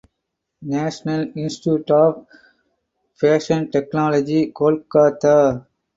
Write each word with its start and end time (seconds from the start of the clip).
national 0.61 1.25
Institute 1.41 1.91
of 1.97 2.39
Fashion 3.19 3.65
Technology, 3.77 4.43
Kolkata 4.61 5.35